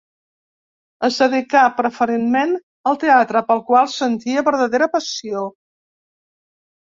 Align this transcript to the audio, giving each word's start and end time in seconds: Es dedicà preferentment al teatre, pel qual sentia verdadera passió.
Es 1.07 1.17
dedicà 1.23 1.65
preferentment 1.81 2.55
al 2.93 2.97
teatre, 3.03 3.43
pel 3.51 3.61
qual 3.69 3.91
sentia 3.97 4.45
verdadera 4.49 4.89
passió. 4.97 5.45